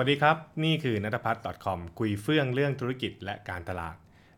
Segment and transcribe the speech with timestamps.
[0.00, 3.96] วัสดีครับ นี่คือนัทพัฒน์ .com คุยเฟื่องเรื่องธุรกิจและการตลาด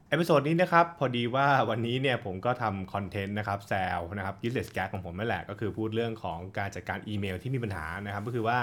[0.09, 8.59] episode นี้นะครับ พอดีว่าวันนี้เนี่ยผมก็ทำ content นะครับแซลนะครับ useless guy ของผมนั่นแหละก็คือพูดเรื่องของการจัดการอีเมลที่มีปัญหานะครับ ก็คือว่า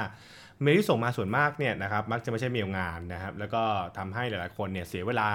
[0.61, 3.63] เมลที่ส่งมาส่วนมากเนี่ยนะครับมักจะไม่ใช่เมลงานนะครับ แล้วก็
[3.97, 5.27] ทำให้หลายๆคนเนี่ยเสียเวลา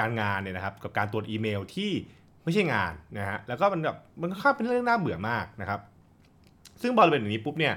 [0.00, 1.90] การงานเนี่ยนะครับ กับการตรวจอีเมลที่
[2.44, 5.80] ไม่ใช่งานนะฮะแล้วก็มันแบบมันค่อนข้างเป็นเรื่องน่าเบื่อมากนะครับ
[6.82, 7.74] ซึ่งพอเป็นอย่างนี้ปุ๊บเนี่ย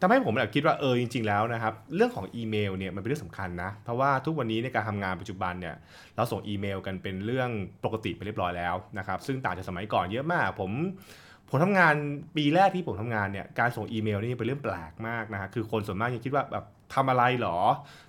[0.00, 5.74] ทำให้ผมแบบคิดว่าเออจริง ๆ แล้วนะครับ เรื่องของอีเมลเนี่ยมันเป็นเรื่องสำคัญนะ เพราะว่าทุกวันนี้ในการทำงานปัจจุบันเนี่ย
[6.16, 7.50] เราส่งอีเมลกันเป็นเรื่อง
[7.84, 10.70] ปกติไปเรียบร้อยแล้วนะครับซึ่งต่างจากสมัยก่อนเยอะมาก ผม
[11.50, 11.94] ผมทำงาน
[12.36, 17.58] ปีแรกที่ผมทำงานเนี่ยการส่งอีเมลนี่เป็นเรื่องแปลกมากนะฮะคือคนส่วนมากยังคิดว่าแบบทำอะไรหรอ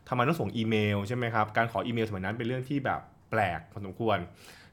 [0.09, 4.17] ทำไมต้องส่งอีเมลใช่ไหมครับการขออีเมลสมัยนั้นเป็นเรื่องที่แบบแปลกพอสมควร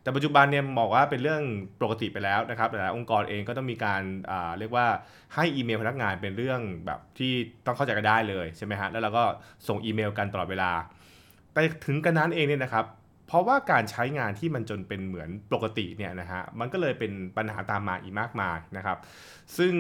[0.06, 1.42] แต่ปัจจุบันเนี่ยบอกว่าเป็นเรื่อง
[1.82, 4.86] ปกติไปแล้วนะครับหลายองค์กรเองก็ต้องมีการอ่าเรียกว่า
[5.34, 7.32] ให้อีเมลพนักงานเป็นเรื่องแบบที่
[7.66, 9.24] ต้องเข้าใจกันได้เลยใช่ไหมฮะแล้วเราก็
[9.68, 10.70] ส่งอีเมลกันตลอดเวลา
[11.52, 12.84] แต่ถึงกันนั้นเองเนี่ยนะครับ
[13.26, 18.98] เพราะว่าการใช้งานที่มันจนเป็นเหมือนปกติเนี่ยนะฮะมันก็เลยเป็นปัญหาตามมาอีกมากมายนะครับ
[19.58, 19.74] ซึ่ง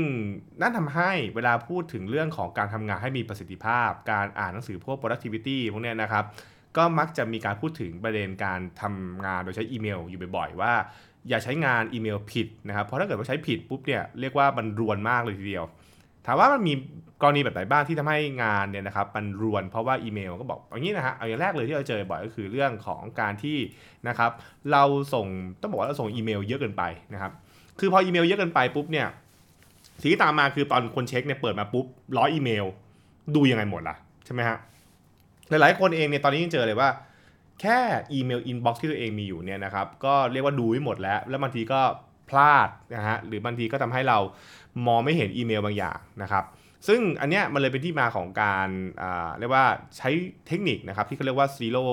[0.60, 6.24] นั่นทำให้เวลาพูดถึงเรื่องของการทำงานให้มีประสิทธิภาพ การอ่านหนังสือพวก productivity พวกเนี้ยนะครับ
[6.76, 10.72] ก็มักจะมีการพูดถึงประเด็นการทำงานโดยใช้อีเมลอยู่บ่อยๆว่า
[11.28, 15.64] อย่าใช้งานอีเมลผิดนะครับเพราะถ้าเกิดว่าใช้ผิดปุ๊บเนี่ยเรียกว่ามันรวนมากเลยทีเดียว
[16.26, 16.74] ถามว่ามันมี
[17.22, 23.58] กรณีแบบไหนบ้างที่ทำให้งานเนี่ยนะครับมันรวนเพราะว่าอีเมลก็บอกอย่างนี้นะฮะเอาอย่างแรกเลยที่เราเจอบ่อยก็คือเรื่องของการที่
[24.08, 24.30] นะครับ
[24.72, 24.82] เรา
[25.14, 25.26] ส่ง
[25.60, 26.82] ต้องบอกว่าเราส่งอีเมลเยอะเกินไป
[27.14, 27.32] นะครับ
[27.78, 29.06] คือพออีเมลเยอะเกินไปปุ๊บเนี่ย
[30.00, 31.86] สิ่งที่ตามมาคือตอนคนเช็คเนี่ยเปิดมาปุ๊บ
[32.18, 32.64] ร้อยอีเมล
[33.34, 34.58] ดูยังไงหมดล่ะใช่ไหมฮะ
[35.48, 36.88] หลายๆคนเองเนี่ยตอนนี้ยังเจอเลยว่า
[37.60, 37.78] แค่
[38.12, 41.80] อีเมล inbox ที่ตัวเองมีอยู่เนี่ยนะครับก็เรียกว่าดูไม่หมดแล้ว แล้วบางทีก็
[42.30, 44.18] พลาดนะฮะหรือบางทีก็ทำให้เรา
[44.86, 46.44] มองไม่เห็นอีเมลบางอย่างนะครับ
[46.88, 48.68] ซึ่งอันเนี้ยมันเลยเป็นที่มาของการ
[49.38, 49.64] เรียกว่า
[49.96, 50.08] ใช้
[50.46, 51.84] เทคนิคนะครับที่เขาเรียกว่า zero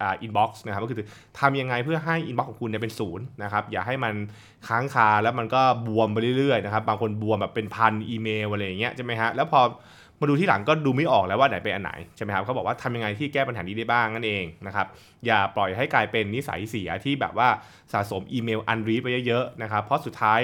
[0.00, 1.06] อ่า inbox นะครับก็คือ
[1.40, 4.14] ทำยังไงเพื่อให้ inbox ของคุณเนี่ยเป็นศูนย์นะครับอย่าให้มัน
[4.68, 9.60] ค้างคาแล้วมันก็บวมไปเรื่อยๆนะครับบางคนบวมแบบเป็นพันอีเมลอะไรอย่างเงี้ยใช่ไหมฮะแล้วพอ
[10.24, 14.86] มาดูทีหลังก็ดูไม่ออกแล้วว่าไหนเป็นอันไหนใช่ไหมครับเขาบอกว่าทำยังไงที่แก้ปัญหานี้ได้บ้างนั่นเองนะครับ
[15.26, 17.48] อย่าปล่อยให้กลายเป็นนิสัยเสียที่แบบว่า
[17.92, 20.40] สะสมอีเมล unread ไปเยอะๆนะครับเพราะสุดท้าย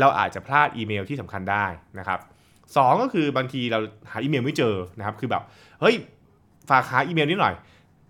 [0.00, 1.66] เราอาจจะพลาดอีเมลที่สำคัญได้
[1.98, 2.20] นะครับ
[2.76, 3.78] สองก็คือบางทีเรา
[4.10, 5.42] หาอีเมลไม่เจอนะครับคือแบบ
[5.80, 5.94] เฮ้ย
[6.70, 7.54] ฝากหาอีเมลนิดหน่อย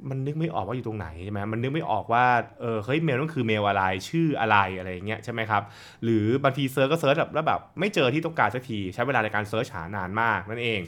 [0.09, 2.25] มันนึกไม่ออกว่าอยู่ตรงไหนใช่ไหมมันนึกไม่ออกว่า
[2.61, 5.63] เออเฮ้ยเมลนั่นคือเมลอะไรชื่ออะไรอะไรอย่างเงี้ยใช่ไหมครับ
[6.05, 10.81] หรือบางที search ก็ search แบบแล้วแบบไม่เจอที่ต้องการสักทีใช้เวลาในการ search หานานมากนั่นเอง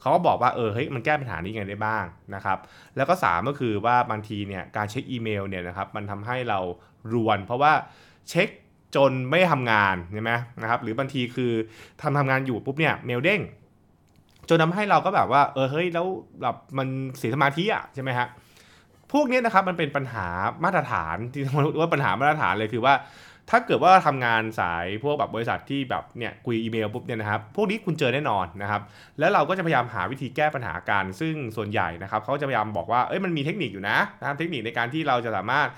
[0.00, 2.04] เขาก็บอกว่าเออเฮ้ยมันแก้ปัญหานี้ยังไงได้บ้าง
[2.34, 2.58] นะครับ
[2.96, 6.58] แล้วก็ 3 ก็คือว่าบางทีเนี่ยการเช็คอีเมลเนี่ยนะครับมันทำให้เรา
[7.12, 7.72] รวน เพราะว่า
[8.28, 8.48] เช็ค
[8.96, 10.32] จนไม่ทำงานใช่ไหม
[10.62, 11.52] นะครับหรือบางทีคือ
[12.02, 13.40] ทำทำงานอยู่ปุ๊บเนี่ยเมลเด้ง
[14.48, 16.06] จนทำให้เราก็แบบว่าเออเฮ้ยแล้ว
[16.42, 16.88] แบบมัน
[17.18, 18.26] เสียสมาธิอะใช่ไหมฮะ
[19.12, 20.28] พวกนี้นะครับมันเป็นปัญหา
[20.64, 21.42] มาตรฐานที่
[21.80, 22.94] ว่าปัญหามาตรฐานเลยคือว่า
[23.50, 28.82] ถ้าเกิดว่าทำงานสายพวกแบบบริษัทที่แบบเนี่ยคุยอีเมลปุ๊บเนี่ยนะครับพวกนี้คุณเจอแน่นอนนะครับ
[29.18, 35.68] แล้วเราก็จะพยายามหาวิธีแก้ปัญหากันซึ่งส่วนใหญ่นะครับเขาจะพยายามบอกว่าเอ้ยมันมีเทคนิคอยู่นะนะครับเทคนิคในการที่เราจะสามารถ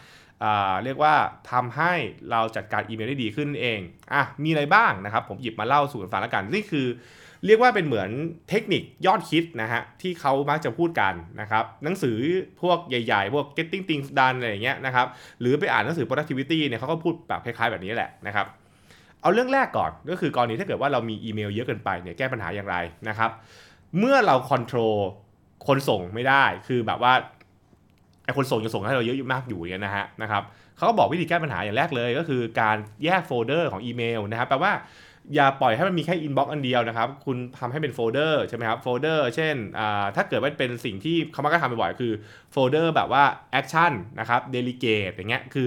[0.84, 1.14] เรียกว่า
[1.50, 1.92] ทำให้
[2.30, 3.80] เราจัดการอีเมลได้ดีขึ้นนั่นเอง
[4.12, 6.86] อะมีอะไรบ้างนะครับผมหยิบมาเล่าสู่กันฟังแล้วกันนี่คือ
[7.46, 8.10] เรียกว่าเป็นเหมือน
[8.48, 12.18] เทคนิคยอดคิดนะฮะที่เขามักจะพูดกันนะครับหนังสือ
[12.62, 15.06] พวกใหญ่ๆ พวก getting things done อะไรอย่างเงี้ยนะครับ
[15.40, 18.46] หรือไปอ่านหนังสือ productivity เนี่ยเขาก็พูดแบบคล้ายๆแบบนี้แหละนะครับ
[19.22, 22.76] เอาเรื่องแรกก่อนก็คือกรณีถ้าเกิดว่าเรามีอีเมลเยอะเกินไปเนี่ยแก้ปัญหาอย่างไร
[23.08, 23.30] นะครับ
[23.98, 24.96] เมื่อเราค o n t r o l
[25.66, 27.12] คนส่งไม่ได้คือแบบว่า
[28.24, 30.42] ไอ้คนส่งยังส่งให้เราเยอะมากอยู่อย่างเงี้ยนะฮะนะครับ
[30.76, 34.72] เขาก็บอกวิธีแก้ปัญหาอย่างแรกเลยก็คือการแยกโฟลเดอร์ของอีเมลนะครับแปลว่า
[35.34, 39.54] อย่าปล่อยให้มันมีแค่ inbox อันเดียวนะครับ คุณทำให้เป็นโฟลเดอร์ใช่ไหมครับ โฟลเดอร์ เช่น
[40.16, 42.12] ถ้าเกิดว่าเป็นสิ่งที่เขามักจะทำบ่อยๆ คือ
[42.52, 45.66] โฟลเดอร์แบบว่า action นะครับ delegate อย่างเงี้ย คือ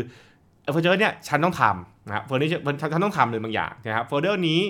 [0.72, 2.64] เฟอร์เจอร์เนี่ยฉันต้องทำนะครับเฟอร์นิเจอร์
[2.94, 4.62] ฉันต้องทำเลยบางอย่างนะครับโฟลเดอร์นี้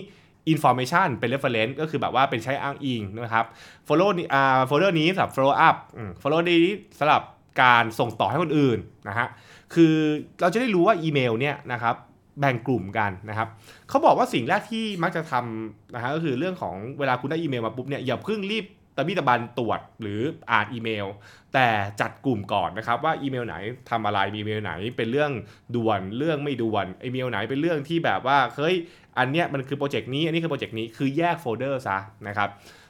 [0.53, 3.45] information เป็น reference ก็คือแบบว่าเป็นใช้อ้างอิงนะครับ
[3.87, 6.63] follow อ่าโฟลเดอร์นี้สำหรับ follow up อืม follow นี้
[6.99, 7.21] สำหรับ
[7.61, 9.27] การส่งต่อให้คนอื่นนะฮะ
[9.73, 9.93] คือ
[10.41, 11.95] เราจะได้รู้ว่าอีเมลเนี่ยนะครับ
[12.39, 13.47] แบ่งกลุ่มกันนะครับ
[13.89, 18.65] เขาบอกว่าสิ่งแรกที่มักจะทำนะฮะก็คือเรื่องของเวลาคุณได้อีเมลมาปุ๊บเนี่ยอย่าเพิ่งรีบ
[18.97, 20.21] ตะบี้ตะบันตรวจหรือ
[20.51, 21.05] อ่านอีเมล
[21.53, 21.67] แต่
[22.01, 23.55] จัดกลุ่มก่อนนะครับว่าอีเมลไหน
[23.89, 25.31] ทำอะไรอีเมลไหนเป็นเรื่อง
[25.75, 28.75] ด่วนเรื่องไม่ด่วนอีเมลไหนเป็นเรื่องที่แบบว่าเฮ้ย
[29.17, 31.97] อันเนี้ยมันคือโปรเจกต์นี้อันนี้คือโปรเจกต์นี้คือแยกโฟลเดอร์ซะ
[32.27, 32.49] นะครับ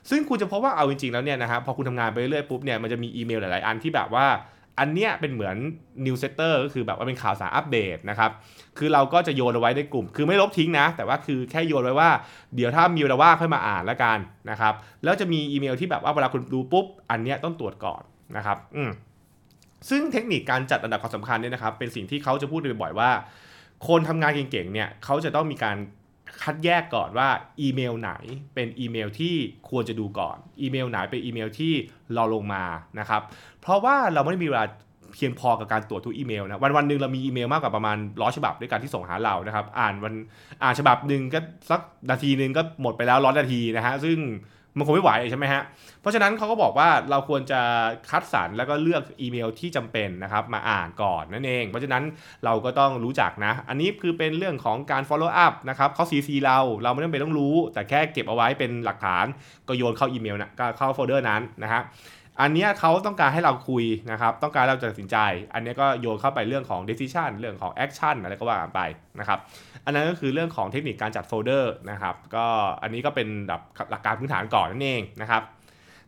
[0.10, 4.26] ซึ่งคุณจะพบว่าเอาจริงๆแล้วเนี่ยนะฮะพอคุณทำงานไปเรื่อยๆปุ๊บเนี่ยมันจะมีอีเมลหลายๆ อันที่แบบว่า
[4.80, 5.56] อันเนี้ยเป็นเหมือน
[6.06, 8.32] newsletter ก็คือแบบว่าเป็นข่าวสารอัปเดตนะครับ
[8.78, 12.10] คือเราก็จะโยนเอาไว้ในกลุ่ม คือไม่ลบทิ้งนะ แต่ว่าคือแค่โยนไว้ว่า
[12.56, 14.18] เดี๋ยวถ้ามีเวลาว่างค่อยมาอ่านล้วกัน
[14.50, 14.74] นะครับ
[15.04, 18.02] แล้วจะมีอีเมลที่แบบว่าเวลาคุณดูปุ๊บ อันเนี้ยต้องตรวจก่อน
[18.38, 18.92] นะครับ อืม
[19.90, 23.10] ซึ่งเทคนิคการจัดอันดับความสำคัญเนี่ยนะครับ เป็นสิ่งที่เขาจะพูดบ่อยๆว่า
[23.88, 25.78] คนทำงานเก่งๆเนี่ยเขาจะต้องมีการ
[26.44, 27.30] คัดแยกก่อนว่า
[27.62, 28.12] อีเมลไหน
[28.56, 29.36] เป็นอีเมลที่
[29.70, 31.74] ควรจะดูก่อน อีเมลไหนเป็นอีเมลที่
[32.16, 32.64] รอลงมา
[33.00, 33.22] นะครับ
[33.62, 34.66] เพราะว่าเราไม่ได้มีเวลา
[35.14, 40.14] เพียงพอกับการตรวจทุกอีเมลนะวันวันหนึ่งเรามีอีเมลมากกว่าประมาณร้อยฉบับด้วยกันที่ส่งหาเรานะครับ อ่านวัน
[40.64, 41.40] อ่านฉบับหนึ่งก็
[41.70, 44.18] สักนาทีหนึ่งก็หมดไปแล้วร้อยนาทีนะฮะซึ่ง
[44.78, 45.62] มันคงไม่ไหวใช่ไหมฮะ
[46.02, 47.62] เพราะฉะนั้นเขาก็บอกว่าเราควรจะ
[48.10, 52.04] คัดสรรแล้วก็เลือกอีเมลที่จำเป็นนะครับมาอ่านก่อนนั่นเอง เพราะฉะนั้น
[52.46, 59.26] เราก็ต้องรู้จักนะ อันนี้คือเป็นเรื่องของการ follow up นะครับเขา CC เราเราไม่ต้องไปต้องรู้ แต่แค่เก็บเอาไว้เป็นหลักฐาน
[59.68, 61.82] ก็โยนเข้าอีเมลนะก็เข้าโฟลเดอร์นั้นนะฮะ
[62.42, 65.18] อันนี้เขาต้องการให้เราคุยนะครับ ต้องการเราจะตัดสินใจ
[65.54, 68.82] อันนี้ก็โยนเข้าไปเรื่องของ decision เรื่องของ action อะไรก็ว่าไป
[69.20, 69.40] นะครับ
[69.86, 72.46] อันนั้นก็คือเรื่องของเทคนิคการจัดโฟลเดอร์นะครับ ก็
[72.84, 73.62] อันนี้ก็เป็นแบบ
[73.92, 75.42] หลักการพื้นฐานก่อนนั่นเองนะครับ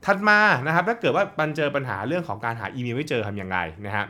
[0.06, 4.06] ถัดมานะครับ ถ้าเกิดว่ามันเจอปัญหาเรื่องของการหาอีเมลไม่เจอทำยังไงนะฮะ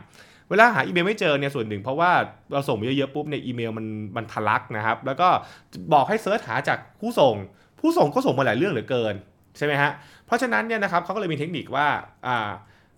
[0.50, 2.10] เวลาหาอีเมลไม่เจอเนี่ยส่วนหนึ่งเพราะว่า
[2.52, 3.86] เราส่งไปเยอะๆปุ๊บในอีเมลมัน
[4.16, 5.28] มันทะลักนะครับ แล้วก็
[5.92, 7.34] บอกให้ search หาจากผู้ส่ง
[7.80, 9.14] ผู้ส่งก็ส่งมาหลายเรื่องเหลือเกิน
[9.58, 9.90] ใช่ไหมฮะ
[10.26, 11.86] เพราะฉะนั้นเนี่ยนะครับเขาก็เลยมีเทคนิคว่า
[12.26, 12.50] อ่า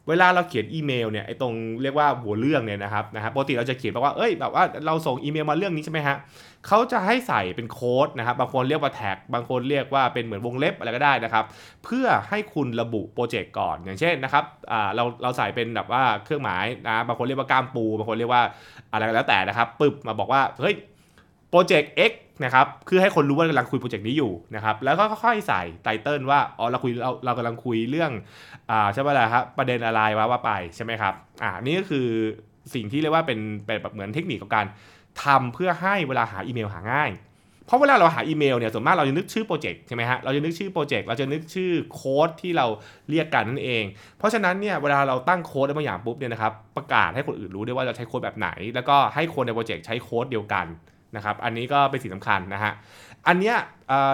[0.09, 6.17] เวลาเราเขียนอีเมลเนี่ยไอ้ตรงเรียกว่าหัวเรื่องเนี่ยนะครับนะฮะปกติเราจะเขียนแบบว่าเอ้ยแบบว่าเราส่งอีเมลมาเรื่องนี้ใช่ไหมฮะ
[6.67, 11.45] เขาจะให้ใส่เป็นโค้ดนะครับบางคนเรียกว่าแท็กบางคนเรียกว่าเป็นเหมือนวงเล็บอะไรก็ได้นะครับ
[11.85, 18.43] เพื่อให้คุณระบุโปรเจกต์ก่อนอย่างเช่นนะครับอ่าเราเราใส่เป็นแบบว่าเครื่องหมายนะบางคนเรียกว่าก้ามปู บางคนเรียกว่า
[18.93, 20.75] อะไรก็แล้วแต่นะครับปึ๊บมาบอกว่าเฮ้ย
[21.51, 22.13] โปรเจกต์ X
[22.45, 28.11] นะครับคือให้คนรู้ว่ากำลังคุยโปรเจกต์นี้อยู่นะครับแล้วก็ค่อยๆใส่ title ว่าอ๋อเราคุยเราเรากำลังคุยเรื่อง
[28.71, 32.07] อ่าใช่ไหมล่ะครับประเด็นอะไรว่าว่าไปใช่ไหมครับอ่านี่ก็คือ
[32.75, 34.67] สิ่งที่เรียกว่าเป็นเป็นแบบเหมือนเทคนิคของการ
[35.25, 37.13] ทำเพื่อให้เวลาหาอีเมลหาง่าย
[37.67, 42.67] เพราะเวลาเราหาอีเมลเนี่ยส่วนมากเราจะนึกชื่อโปรเจกต์ใช่ไหมฮะเราจะนึกชื่อโปรเจกต์เราจะนึกชื่อโค้ดที่เรา
[43.11, 43.85] เรียกกันนั่นเอง
[44.19, 50.67] เพราะฉะนั้นเนี่ยเวลาเราตั้งโค้ดอะไรบางอย่างปุ๊บเนี่ยนะครับประกาศให้คนอื่นรู้ด้วยว่าเราใช้โค้ดแบบไหน แล้วก็ให้คนในโปรเจกต์ใช้โค้ดเดียวกัน
[51.17, 52.73] นะครับ อันนี้ก็เป็นสิ่งสำคัญนะฮะ
[53.29, 53.57] อันเนี้ย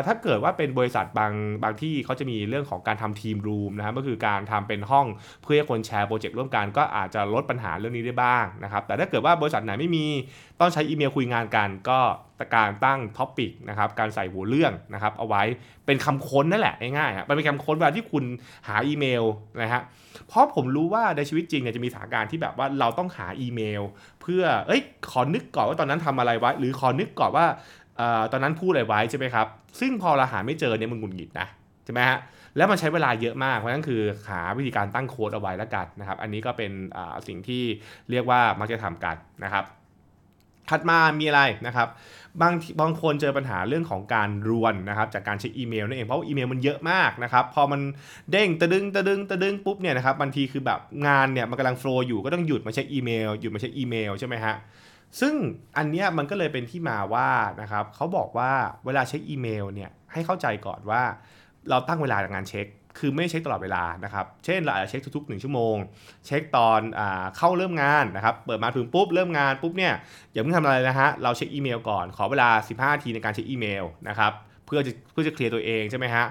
[0.06, 1.32] ถ้าเกิดว่าเป็นบริษัทบาง
[1.62, 5.06] บางที่เขาจะมีเรื่องของการทำ team room นะครับก็คือการทำเป็นห้อง
[5.42, 10.06] เพื่อให้คนแชร์โปรเจกต์ร่วมกันก็อาจจะลดปัญหาเรื่องนี้ได้บ้างนะครับ แต่ถ้าเกิดว่าบริษัทไหนไม่มี
[10.60, 12.00] ต้องใช้อีเมลคุยงานกัน ก็
[12.56, 15.42] การตั้ง topic นะครับการใส่หัวเรื่องนะครับเอาไว้
[15.86, 18.24] เป็นคำค้นนั่นแหละง่ายๆมันเป็นคำค้นเวลาที่คุณ
[18.68, 19.24] หาอีเมล
[19.62, 19.82] นะฮะ
[20.28, 23.82] เพราะผมรู้ว่าในชีวิตจริงเนี่ยจะมีสถานการณ์ที่แบบว่าเราต้องหาอีเมล
[24.22, 27.46] เพื่อเอ้ยขอนึกก่อนว่าตอนนั้นทำอะไรไว้ หรือขอนึกก่อนว่า
[28.32, 29.46] ตอนนั้นพูดอะไรไว้ใช่ไหมครับ
[29.80, 31.46] ซึ่งพอเราหาไม่เจอเนี่ยมันหงุดหงิดนะ
[31.84, 32.18] ใช่ไหมฮะ
[32.56, 34.00] แล้วมันใช้เวลาเยอะมากเพราะนั้นคือ
[34.30, 36.72] หาวิธีการตั้งโค้ดเอาไว้แล้วกันนะครับ อันนี้ก็เป็น
[37.26, 37.62] สิ่งที่
[38.10, 39.64] เรียกว่ามักจะทำกันนะครับ
[40.70, 41.88] ถัดมามีอะไรนะครับ
[42.40, 47.80] บางบางคนเจอปัญหาเรื่องของการรวนนะครับ จากการเช็คอีเมลนั่นเองเพราะอีเมลมันเยอะมากนะครับ พอมัน
[48.30, 54.54] เด้งตะดึงตะดึงตะดึงปุ๊บเนี่ยนะครับบางทีคือแบบงานเนี่ยมันกำลัง flow อยู่ก็ต้องหยุดมาเช็คอีเมลหยุดมาเช็คอีเมลใช่ไหมฮะ
[55.20, 55.34] ซึ่ง
[55.76, 57.30] อันเนี้ยมันก็เลยเป็นที่มาว่า
[57.60, 58.52] นะครับเขาบอกว่า
[58.86, 61.02] เวลาเช็คอีเมลเนี่ยให้เข้าใจก่อนว่า
[61.70, 62.66] เราตั้งเวลาในงานเช็ค
[62.98, 65.76] คือไม่เช็คตลอดเวลานะครับ เช่นเราอาจจะเช็คทุกๆ 1 ชั่วโมง
[66.26, 67.00] เช็คตอนอ
[67.36, 69.94] เข้าเริ่มงานนะครับ เปิดมาถึงปุ๊บเริ่มงานปุ๊บเนี่ย
[70.32, 74.32] อย่าเพิ่งทำอะไรนะฮะ เราเช็คอีเมลก่อน ขอเวลา 15 นาทีในการเช็คอีเมลนะครับ
[74.66, 76.24] เพื่อจะเพื่อจะเคลียร์ตัวเองใช่ไหมฮะ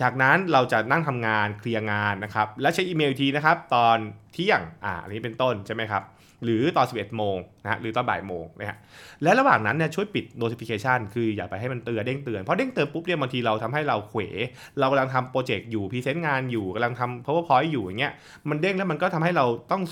[0.00, 3.96] จากนั้นเราจะนั่งทำงานเคลียร์งานนะครับ แล้วเช็คอีเมลทีนะครับตอน
[4.32, 6.02] เที่ยง อ่าอันนี้เป็นต้นใช่ไหมครับ
[6.44, 8.78] หรือตอน 11 โมงนะฮะหรือตอนบ่ายโมงนะฮะ
[9.22, 14.20] และระหว่างนั้นเนี่ยช่วยปิด notification คืออย่าไปให้มันเตือนเด้งเตือนเพราะเด้งเตือนปุ๊บเนี่ยบางทีเราทำให้เราเขว
[14.78, 18.12] เรากำลังทำโปรเจกต์อยู่พรีเซนต์งานอยู่กำลังทำ PowerPoint อยู่อย่างเงี้ย
[18.48, 19.82] มันเด้งแล้วมันก็ทำให้เราต้อง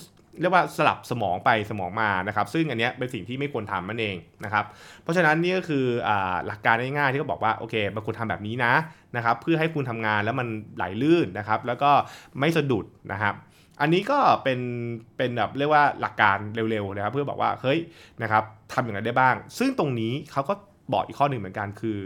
[0.41, 4.65] เรียกว่าสลับสมองไปสมองมานะครับ ซึ่งอันเนี้ยเป็นสิ่งที่ไม่ควรทำนั่นเองนะครับ
[5.03, 6.11] เพราะฉะนั้นนี่ก็คืออ
[6.47, 8.73] หลักการง่ายๆที่เขาบอกว่าโอเคมันควรทำแบบนี้นะ
[9.17, 11.91] นะครับ เพื่อให้คุณทำงานแล้วมันไหลลื่นนะครับ แล้วก็
[12.41, 13.35] ไม่สะดุดนะครับ
[13.81, 14.61] อันนี้ก็เป็น
[15.17, 16.39] เป็นแบบเรียกว่าหลักการ
[16.71, 17.79] เร็วๆนะครับ เพื่อบอกว่าเฮ้ย
[18.23, 20.55] นะครับทำอย่างไรได้บ้าง ซึ่งตรงนี้เขาก็
[20.93, 21.99] บอกอีกข้อหนึ่งเหมือนกันคือ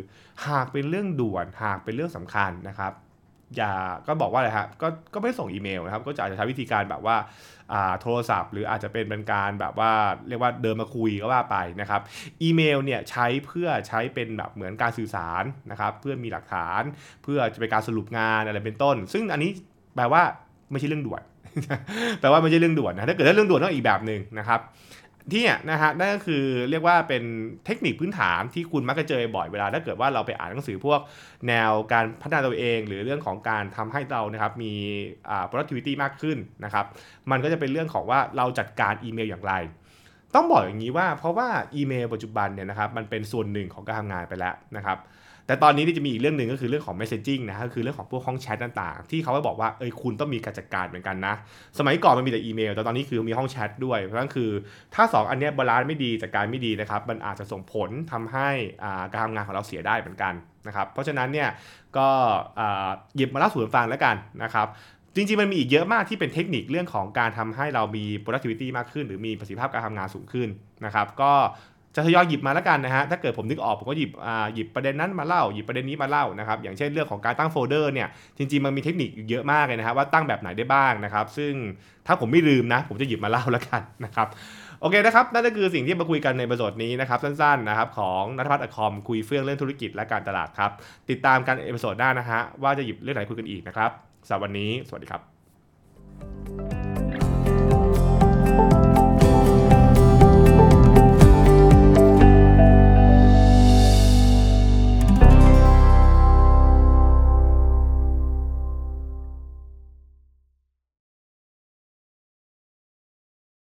[0.46, 2.92] หากเป็นเรื่องด่วนหากเป็นเรื่องสำคัญนะครับ
[3.56, 3.72] อย่า
[4.06, 7.16] ก็บอกว่าอะไรครับก็ก็ไม่ส่งอีเมลนะครับ ก็จะอาจจะใช้วิธีการแบบว่า
[8.00, 9.92] โทรศัพท์ หรืออาจจะเป็นเป็นการแบบว่า
[10.28, 12.00] เรียกว่าเดินมาคุยก็ว่าไปนะครับ
[12.42, 16.82] อีเมลเนี่ยใช้เพื่อใช้เป็นแบบเหมือนการสื่อสารนะครับ เพื่อมีหลักฐาน
[17.22, 19.50] เพื่อจะเป็นการสรุปงานอะไรเป็นต้น ซึ่งอันนี้
[19.96, 20.22] แปลว่า
[20.70, 21.22] ไม่ใช่เรื่องด่วน
[22.20, 24.60] แปลว่าไม่ใช่เรื่องด่วนนะถ้าเกิดเรื่องด่วนต้องอีกแบบหนึ่งนะครับ
[25.32, 27.22] ที่นะฮะนั่นก็คือเรียกว่าเป็น
[27.66, 31.00] เทคนิคพื้นฐานที่คุณมักจะเจอบ่อยเวลาถ้าเกิดว่าเราไปอ่านหนังสือพวก
[31.48, 34.72] แนวการพัฒนาตัวเอง หรือเรื่องของการทำให้เรานะครับมี
[35.30, 36.86] อ่า productivity มากขึ้นนะครับ
[37.30, 39.52] มันก็จะเป็นเรื่องของว่าเราจัดการอีเมลอย่างไร
[40.34, 44.98] ต้องบอกอย่างนี้ว่าเพราะว่าอีเมลปัจจุบันเนี่ยนะครับมันเป็นส่วนหนึ่งของการทำงานไปแล้วนะครับ
[45.46, 51.34] แต่ตอนนี้นี่จะมีอีกเรื่องหนึ่งก็คือเรื่องของ messaging นะก็คือเรื่องของพวกห้องแชทต่างๆ ที่เขาก็บอกว่าเอ้ยคุณต้องมีการจัดการเหมือนกันนะ
[51.78, 54.50] สมัยก่อนมันมีแต่อีเมล แต่ตอนนี้คือมีห้องแชทด้วย เพราะฉะนั้นคือ
[54.94, 58.48] ถ้า 2 อันนี้ balance ไม่ดีจัดการไม่ดีนะครับ มันอาจจะส่งผลทำให้
[58.84, 60.34] อ่าการทำงานของเราเสียได้เหมือนกัน
[60.66, 61.48] นะครับ เพราะฉะนั้นเนี่ย
[61.96, 62.08] ก็
[63.16, 64.68] หยิบมาเล่าสู่กันฟังแล้วกันนะครับ
[65.16, 70.48] จริงๆ มันมีอีกเยอะมากที่เป็นเทคนิคเรื่องของการทำให้เรามี productivity มากขึ้น หรือมีประสิทธิภาพการทำงานสูงขึ้น
[70.84, 71.32] นะครับ ก็
[71.94, 78.08] จะทยอยหยิบมาแล้วกันนะฮะ ถ้าเกิดผมนึกออกผมก็หยิบอ่าหยิบประเด็นนั้นมาเล่า หยิบประเด็นนี้มาเล่านะครับ อย่างเช่นเรื่องของการตั้งโฟลเดอร์เนี่ย
[78.38, 81.52] จริงๆมันมีเทคนิคอยู่เยอะมากเลยนะครับว่าตั้งแบบไหนได้บ้างนะครับ ซึ่ง
[82.06, 84.28] ถ้าผมไม่ลืมนะ ผมจะหยิบมาเล่าแล้วกันนะครับ
[84.80, 90.70] โอเคนะครับ นั่นก็คือสิ่งที่มาคุยกันในประสดนี้นะครับสั้นๆนะครับของนัทพัฒน์อคอมคุยเฟื่องเรื่องธุรกิจและการตลาดครับ
[91.10, 93.90] ติดตามกัน episode หน้านะฮะว่าจะหยิบเรื่องไหนคุยกันอีกนะครับ
[94.26, 95.43] สำหรับวันนี้ สวัสดีครับ